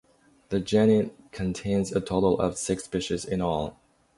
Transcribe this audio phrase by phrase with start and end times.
[0.49, 3.79] The genus contains a total of six species in all.